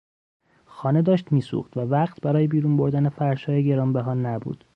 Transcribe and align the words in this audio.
خانه 0.65 1.01
داشت 1.01 1.31
میسوخت 1.31 1.77
و 1.77 1.79
وقت 1.79 2.21
برای 2.21 2.47
بیرون 2.47 2.77
بردن 2.77 3.09
فرشهای 3.09 3.63
گرانبها 3.63 4.13
نبود. 4.13 4.65